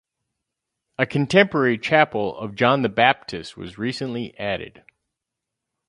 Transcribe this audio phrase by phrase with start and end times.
[0.97, 4.83] A contemporary chapel of John the Baptist was recently added.